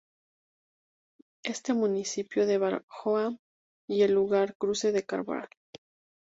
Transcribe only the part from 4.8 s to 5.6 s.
de Cabral.